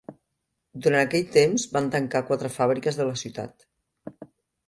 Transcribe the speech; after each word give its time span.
Durant 0.85 1.01
aquell 1.01 1.27
temps 1.35 1.65
van 1.75 1.91
tancar 1.97 2.23
quatre 2.31 2.51
fàbriques 2.55 2.97
de 3.01 3.07
la 3.11 3.21
ciutat. 3.25 3.67